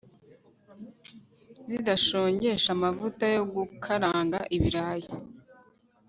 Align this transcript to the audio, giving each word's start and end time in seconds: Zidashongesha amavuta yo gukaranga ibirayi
Zidashongesha 1.69 2.67
amavuta 2.75 3.23
yo 3.35 3.43
gukaranga 3.53 4.39
ibirayi 4.55 5.09